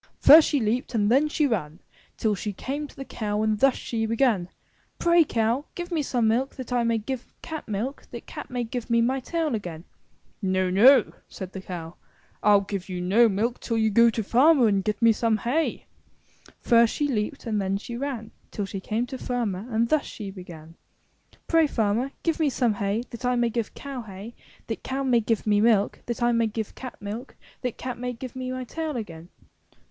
*' 0.11 0.23
'"^First 0.23 0.49
she 0.49 0.59
leaped 0.59 0.95
and 0.95 1.11
then 1.11 1.27
she 1.29 1.45
ran 1.45 1.77
Till 2.17 2.33
she 2.33 2.53
came 2.53 2.87
to 2.87 2.95
the 2.95 3.05
cow 3.05 3.43
and 3.43 3.59
thus 3.59 3.75
she 3.75 4.07
began; 4.07 4.49
"Pray, 4.97 5.23
Cow, 5.23 5.65
give 5.75 5.91
me 5.91 6.01
some 6.01 6.27
milk 6.27 6.55
that 6.55 6.73
I 6.73 6.83
may 6.83 6.97
give 6.97 7.31
cat 7.43 7.67
milk, 7.67 8.07
that 8.09 8.25
cat 8.25 8.49
may 8.49 8.63
give 8.63 8.89
me 8.89 8.99
my 8.99 9.19
tail 9.19 9.53
again.'' 9.53 9.83
"No, 10.41 10.71
no," 10.71 11.11
said 11.27 11.51
the 11.51 11.61
cow. 11.61 11.97
"I'll 12.41 12.61
give 12.61 12.89
you 12.89 12.99
no 12.99 13.29
milk 13.29 13.59
till 13.59 13.77
you 13.77 13.91
go 13.91 14.09
to 14.09 14.23
the 14.23 14.27
farmer 14.27 14.67
and 14.67 14.83
get 14.83 14.99
me 15.03 15.11
some 15.11 15.37
hay." 15.37 15.85
First 16.59 16.95
she 16.95 17.07
leaped 17.07 17.45
and 17.45 17.61
then 17.61 17.77
she 17.77 17.95
ran 17.95 18.25
^5^(^ 18.31 18.31
Till 18.49 18.65
she 18.65 18.79
came 18.79 19.05
to 19.05 19.17
the 19.17 19.23
farmer 19.23 19.67
and 19.69 19.87
thus 19.89 20.05
she 20.05 20.31
began: 20.31 20.77
"Pray, 21.47 21.67
Farmer, 21.67 22.09
give 22.23 22.39
me 22.39 22.49
some 22.49 22.73
hay 22.73 23.03
that 23.11 23.23
I 23.23 23.35
may 23.35 23.51
give 23.51 23.75
cow 23.75 24.01
hay, 24.01 24.33
that 24.65 24.81
cow 24.81 25.03
may 25.03 25.19
give 25.19 25.45
me 25.45 25.61
milk, 25.61 26.01
that 26.07 26.23
I 26.23 26.31
may 26.31 26.47
give 26.47 26.73
cat 26.73 26.99
milk, 26.99 27.35
that 27.61 27.77
cat 27.77 27.99
may 27.99 28.13
give 28.13 28.35
me 28.35 28.49
my 28.49 28.63
tail 28.63 28.97
again." 28.97 29.29